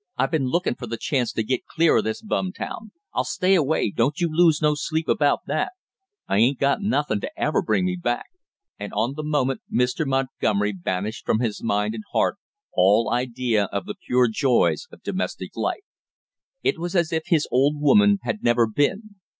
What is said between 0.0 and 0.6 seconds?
"I been